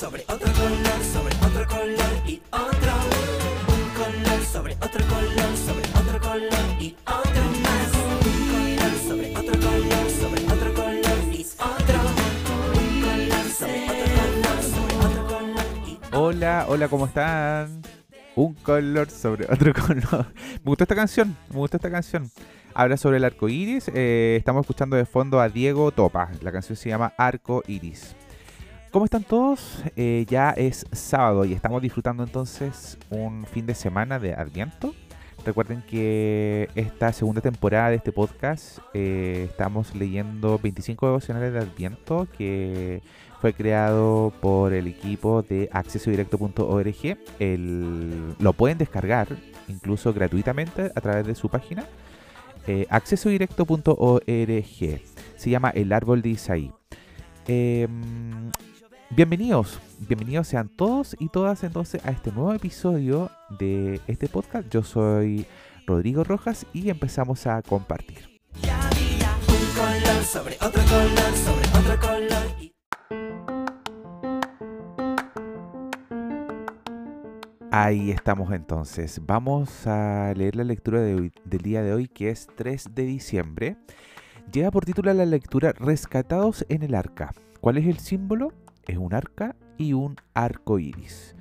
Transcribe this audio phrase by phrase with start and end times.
[0.00, 2.92] sobre otro color, sobre otro color y otro.
[3.68, 7.92] Un color sobre otro color, sobre otro color y otro más.
[8.24, 12.00] Un color sobre otro color, sobre otro color y otro.
[12.80, 17.82] Un color sobre otro color, sobre otro color y Hola, hola, ¿cómo están?
[18.36, 20.32] Un color sobre otro color.
[20.32, 22.30] Me gustó esta canción, me gustó esta canción.
[22.72, 23.90] Habla sobre el arco iris.
[23.92, 26.30] eh, estamos escuchando de fondo a Diego Topa.
[26.40, 28.16] La canción se llama Arco Iris.
[28.90, 29.84] ¿Cómo están todos?
[29.94, 34.94] Eh, ya es sábado y estamos disfrutando entonces un fin de semana de Adviento.
[35.46, 42.26] Recuerden que esta segunda temporada de este podcast eh, estamos leyendo 25 devocionales de Adviento
[42.36, 43.00] que
[43.40, 47.18] fue creado por el equipo de accesodirecto.org.
[48.40, 49.28] Lo pueden descargar
[49.68, 51.86] incluso gratuitamente a través de su página.
[52.66, 54.20] Eh, accesodirecto.org.
[55.36, 56.72] Se llama El Árbol de Isaí.
[57.46, 58.50] Em,
[59.10, 64.68] bienvenidos, bienvenidos sean todos y todas entonces a este nuevo episodio de este podcast.
[64.70, 65.46] Yo soy
[65.86, 68.40] Rodrigo Rojas y empezamos a compartir.
[77.72, 79.20] Ahí estamos entonces.
[79.26, 83.76] Vamos a leer la lectura del día de hoy que es 3 de diciembre.
[84.52, 87.32] Lleva por título la lectura Rescatados en el arca.
[87.60, 88.52] ¿Cuál es el símbolo?
[88.90, 91.36] Es un arca y un arco iris.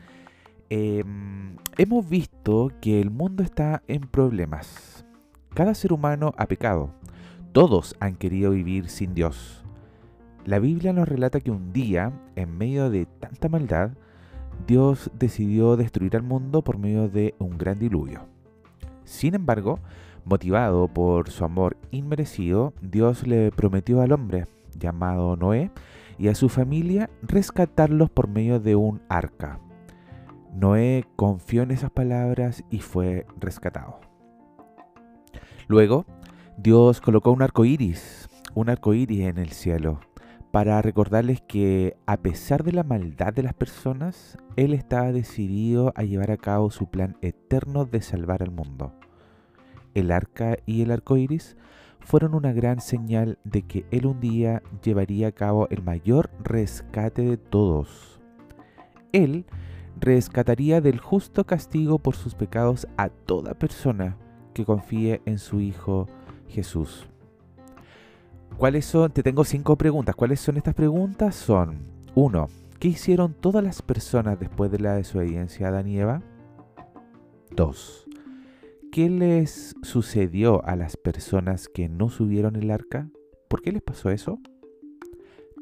[0.69, 5.03] Em, hemos visto que el mundo está en problemas.
[5.55, 6.91] Cada ser humano ha pecado.
[7.51, 9.65] Todos han querido vivir sin Dios.
[10.45, 13.93] La Biblia nos relata que un día, en medio de tanta maldad,
[14.67, 18.27] Dios decidió destruir al mundo por medio de un gran diluvio.
[19.05, 19.79] Sin embargo,
[20.23, 24.45] motivado por su amor inmerecido, Dios le prometió al hombre,
[24.77, 25.71] llamado Noé,
[26.19, 29.59] y a su familia rescatarlos por medio de un arca.
[30.53, 34.01] Noé confió en esas palabras y fue rescatado.
[35.67, 36.05] Luego,
[36.57, 40.01] Dios colocó un arco iris, un arco iris en el cielo,
[40.51, 46.03] para recordarles que a pesar de la maldad de las personas, Él estaba decidido a
[46.03, 48.93] llevar a cabo su plan eterno de salvar al mundo.
[49.93, 51.55] El arca y el arco iris
[52.09, 57.21] fueron una gran señal de que Él un día llevaría a cabo el mayor rescate
[57.21, 58.19] de todos.
[59.11, 59.45] Él
[59.99, 64.17] rescataría del justo castigo por sus pecados a toda persona
[64.55, 66.07] que confíe en su Hijo
[66.47, 67.07] Jesús.
[68.57, 69.11] ¿Cuáles son?
[69.11, 70.15] Te tengo cinco preguntas.
[70.15, 71.35] ¿Cuáles son estas preguntas?
[71.35, 71.77] Son,
[72.15, 72.47] uno,
[72.79, 76.23] ¿qué hicieron todas las personas después de la desobediencia a Adán y Eva?
[78.91, 83.09] ¿Qué les sucedió a las personas que no subieron el arca?
[83.47, 84.39] ¿Por qué les pasó eso?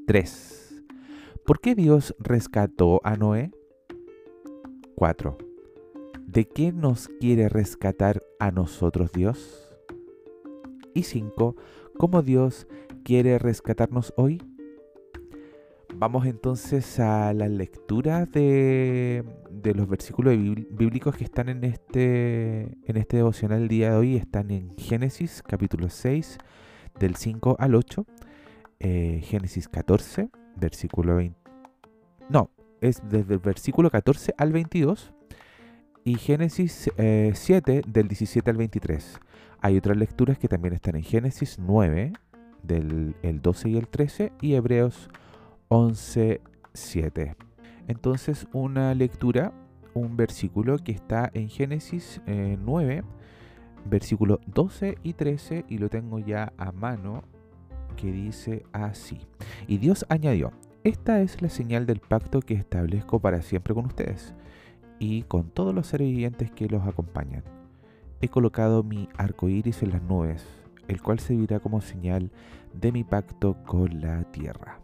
[0.06, 0.84] Tres,
[1.46, 3.52] ¿por qué Dios rescató a Noé?
[4.96, 5.38] Cuatro,
[6.26, 9.70] ¿de qué nos quiere rescatar a nosotros Dios?
[10.94, 11.56] Y cinco,
[11.98, 12.68] ¿cómo Dios
[13.04, 14.42] quiere rescatarnos hoy?
[16.00, 19.24] Vamos entonces a la lectura de,
[19.64, 20.36] los versículos
[20.70, 24.16] bíblicos que están en este, este devocional día de hoy.
[24.16, 26.38] Están en Génesis capítulo 6,
[27.00, 28.06] del 5 al 8.
[28.80, 31.36] eh, Génesis 14, versículo 20.
[32.30, 35.14] No, es desde el versículo 14 al 22.
[36.04, 39.20] Y Génesis eh, 7, del 17 al 23.
[39.62, 42.14] Hay otras lecturas que también están en Génesis 9,
[42.62, 45.27] del el 12 y el 13, y Hebreos 11,
[46.74, 47.36] 7.
[47.88, 49.54] Entonces, una lectura,
[49.94, 53.04] un versículo que está en Génesis eh, 9,
[53.86, 57.24] versículos 12 y 13, y lo tengo ya a mano,
[57.96, 59.20] que dice así.
[59.68, 60.52] Y Dios añadió,
[60.84, 64.34] esta es la señal del pacto que establezco para siempre con ustedes
[65.00, 67.44] y con todos los seres vivientes que los acompañan.
[68.22, 70.46] He colocado mi arco iris en las nubes,
[70.88, 72.32] el cual servirá como señal
[72.74, 74.80] de mi pacto con la tierra.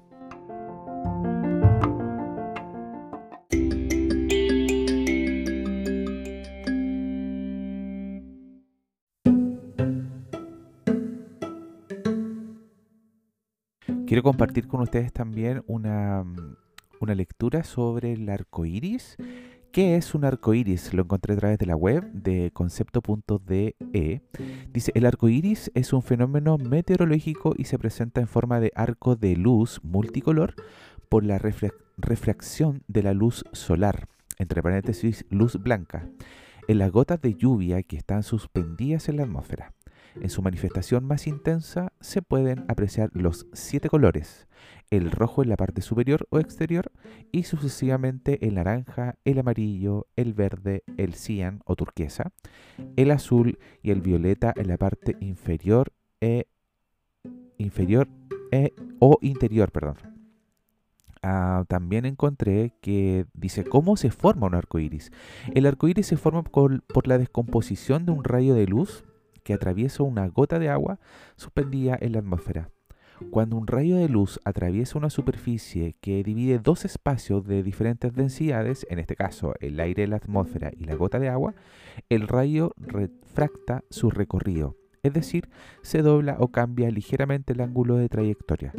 [14.13, 16.23] Quiero compartir con ustedes también una,
[16.99, 19.17] una lectura sobre el arco iris.
[19.71, 20.93] ¿Qué es un arco iris?
[20.93, 24.21] Lo encontré a través de la web de concepto.de.
[24.71, 29.15] Dice: El arco iris es un fenómeno meteorológico y se presenta en forma de arco
[29.15, 30.53] de luz multicolor
[31.13, 34.07] por la refra- refracción de la luz solar,
[34.39, 36.09] entre paréntesis, luz blanca,
[36.67, 39.75] en las gotas de lluvia que están suspendidas en la atmósfera.
[40.19, 44.47] En su manifestación más intensa se pueden apreciar los siete colores,
[44.89, 46.91] el rojo en la parte superior o exterior
[47.31, 52.31] y sucesivamente el naranja, el amarillo, el verde, el cian o turquesa,
[52.95, 56.47] el azul y el violeta en la parte inferior e
[57.59, 58.07] inferior
[58.51, 60.12] e, o interior, perdón.
[61.25, 65.09] Ah, también encontré que dice cómo se forma un arco iris.
[65.53, 69.05] El arco iris se forma por la descomposición de un rayo de luz
[69.43, 70.99] que atraviesa una gota de agua
[71.37, 72.69] suspendida en la atmósfera.
[73.29, 78.85] Cuando un rayo de luz atraviesa una superficie que divide dos espacios de diferentes densidades,
[78.89, 81.55] en este caso el aire, la atmósfera y la gota de agua,
[82.09, 85.49] el rayo refracta su recorrido, es decir,
[85.83, 88.73] se dobla o cambia ligeramente el ángulo de trayectoria.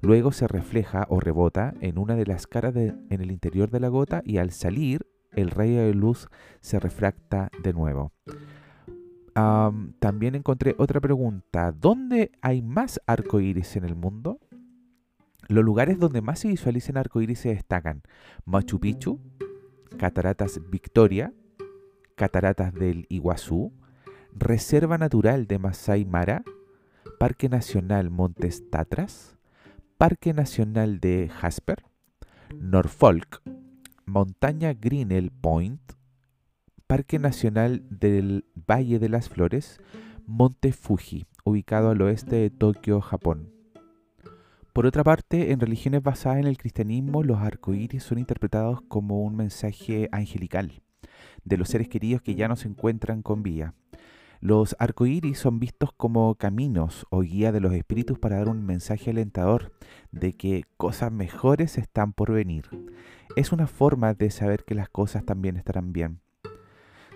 [0.00, 3.88] Luego se refleja o rebota en una de las caras en el interior de la
[3.88, 6.28] gota y al salir el rayo de luz
[6.60, 8.12] se refracta de nuevo
[9.34, 11.72] también encontré otra pregunta.
[11.72, 14.38] ¿Dónde hay más arcoíris en el mundo?
[15.48, 18.02] Los lugares donde más se visualizan arcoíris se destacan
[18.44, 19.20] Machu Picchu,
[19.98, 21.34] Cataratas Victoria,
[22.14, 23.72] Cataratas del Iguazú,
[24.32, 26.44] Reserva Natural de Masai Mara,
[27.18, 29.36] Parque Nacional Montes Tatras,
[29.96, 31.84] Parque Nacional de Jasper,
[32.58, 33.42] Norfolk,
[34.04, 35.80] Montaña Grinnell Point,
[36.88, 39.80] Parque Nacional del Valle de las Flores,
[40.26, 43.52] Monte Fuji, ubicado al oeste de Tokio, Japón.
[44.72, 49.36] Por otra parte, en religiones basadas en el cristianismo, los arcoíris son interpretados como un
[49.36, 50.82] mensaje angelical
[51.44, 53.74] de los seres queridos que ya no se encuentran con vida.
[54.44, 59.08] Los arcoíris son vistos como caminos o guía de los espíritus para dar un mensaje
[59.08, 59.72] alentador
[60.12, 62.66] de que cosas mejores están por venir.
[63.36, 66.20] Es una forma de saber que las cosas también estarán bien.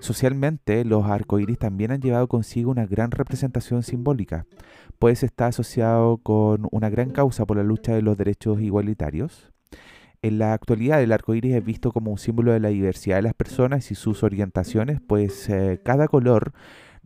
[0.00, 4.46] Socialmente, los arcoíris también han llevado consigo una gran representación simbólica,
[4.98, 9.52] pues está asociado con una gran causa por la lucha de los derechos igualitarios.
[10.22, 13.34] En la actualidad, el arco es visto como un símbolo de la diversidad de las
[13.34, 16.54] personas y sus orientaciones, pues eh, cada color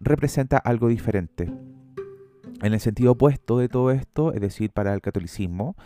[0.03, 1.53] representa algo diferente.
[2.63, 5.77] En el sentido opuesto de todo esto, es decir, para el catolicismo,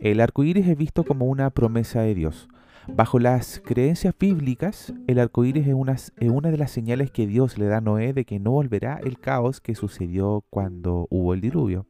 [0.00, 2.48] el arco iris es visto como una promesa de Dios.
[2.88, 7.58] Bajo las creencias bíblicas, el arco iris es una, una, de las señales que Dios
[7.58, 11.40] le da a Noé de que no volverá el caos que sucedió cuando hubo el
[11.40, 11.86] diluvio.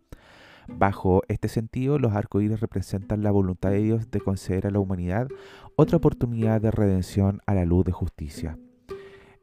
[0.69, 5.29] Bajo este sentido, los arcoíris representan la voluntad de Dios de conceder a la humanidad
[5.77, 8.59] otra oportunidad de redención a la luz de justicia.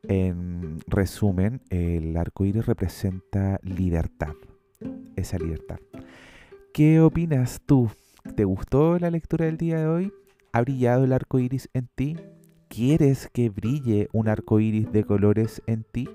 [0.07, 4.33] En resumen, el arcoíris representa libertad,
[5.15, 5.77] esa libertad.
[6.73, 7.89] ¿Qué opinas tú?
[8.35, 10.13] ¿Te gustó la lectura del día de hoy?
[10.51, 12.17] ¿Ha brillado el arco iris en ti?
[12.67, 16.09] ¿Quieres que brille un arco iris de colores en ti?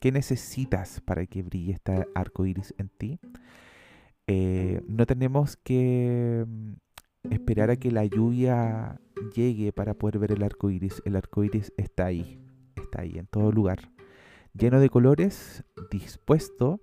[0.00, 3.20] ¿Qué necesitas para que brille este arco iris en ti?
[4.26, 6.72] Eh, no tenemos que mm,
[7.30, 9.00] esperar a que la lluvia
[9.34, 11.02] llegue para poder ver el arco iris.
[11.04, 12.38] El arco iris está ahí,
[12.88, 13.90] está ahí en todo lugar,
[14.54, 16.80] lleno de colores, dispuesto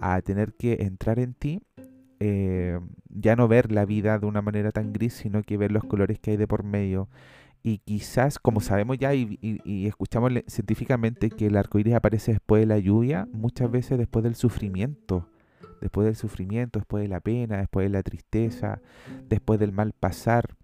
[0.00, 1.62] a tener que entrar en ti
[2.20, 2.80] eh,
[3.10, 6.18] ya no ver la vida de una manera tan gris, sino que ver los colores
[6.18, 7.08] que hay de por medio.
[7.62, 9.38] Y quizás, como sabemos ya y,
[9.86, 14.34] escuchamos científicamente que el arco iris aparece después de la lluvia, muchas veces después del
[14.36, 15.28] sufrimiento.
[15.80, 18.80] Después del sufrimiento, después de la pena, después de la tristeza,
[19.28, 20.56] después del mal pasar,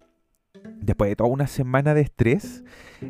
[0.81, 2.63] después de toda una semana de estrés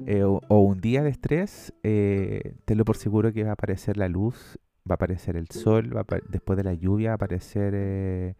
[0.07, 4.07] eh, o, un día de estrés, eh, tenlo por seguro que va a aparecer la
[4.07, 8.35] luz va a aparecer el sol, va después de la lluvia va a aparecer eh,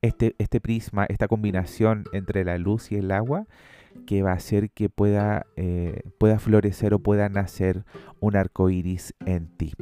[0.00, 3.46] este, este prisma, esta combinación entre la luz y el agua
[4.06, 7.84] que va a hacer que pueda, eh, pueda florecer o pueda nacer
[8.20, 9.72] un arco iris en ti.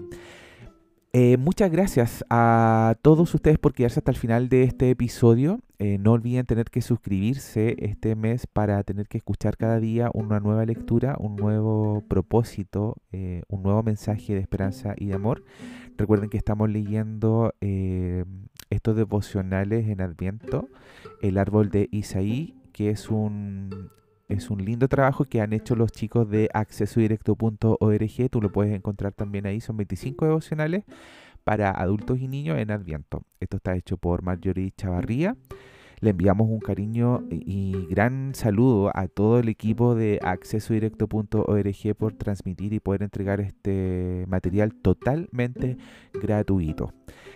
[1.13, 5.59] Eh, muchas gracias a todos ustedes por quedarse hasta el final de este episodio.
[5.81, 10.39] Eh, no olviden tener que suscribirse este mes para tener que escuchar cada día una
[10.39, 15.43] nueva lectura, un nuevo propósito, eh, un nuevo mensaje de esperanza y de amor.
[15.97, 17.55] Recuerden que estamos leyendo
[18.71, 20.69] estos devocionales en Adviento,
[21.23, 23.91] el árbol de Isaí, que es un
[24.31, 28.31] es un lindo trabajo que han hecho los chicos de accesodirecto.org.
[28.31, 29.61] Tú lo puedes encontrar también ahí.
[29.61, 30.85] Son 25 devocionales
[31.45, 33.23] para adultos y niños en Adviento.
[33.41, 35.37] Esto está hecho por Marjorie Chavarría.
[36.01, 42.73] Le enviamos un cariño y gran saludo a todo el equipo de accesodirecto.org por transmitir
[42.73, 45.77] y poder entregar este material totalmente
[46.15, 46.95] gratuito.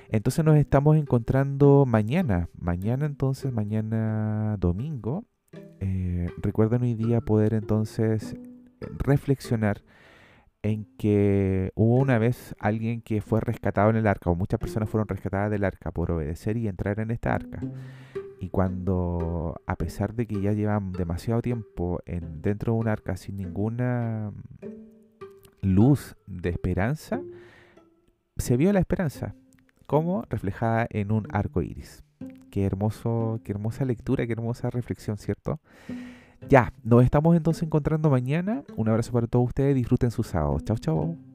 [0.09, 2.49] Entonces nos estamos encontrando mañana.
[2.57, 5.25] Mañana entonces, mañana domingo,
[5.81, 8.37] eh, recuerden hoy día poder entonces
[8.99, 9.83] reflexionar
[10.63, 14.89] en que hubo una vez alguien que fue rescatado en el arca, o muchas personas
[14.89, 17.61] fueron rescatadas del arca por obedecer y entrar en esta arca.
[18.41, 23.17] y cuando, a pesar de que ya llevan demasiado tiempo en, dentro de un arca
[23.17, 24.33] sin ninguna
[25.63, 27.23] luz de esperanza,
[28.37, 29.35] se vio la esperanza,
[29.87, 32.05] como reflejada en un arco iris.
[32.51, 35.59] Qué hermoso, qué hermosa lectura, qué hermosa reflexión, ¿cierto?
[36.49, 38.63] Ya, nos estamos entonces encontrando mañana.
[38.77, 40.59] Un abrazo para todos ustedes, disfruten su sábado.
[40.61, 41.34] Chao, chao.